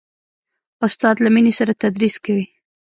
استاد 0.85 1.15
له 1.23 1.29
مینې 1.33 1.53
سره 1.59 1.71
تدریس 1.83 2.15
کوي. 2.25 2.45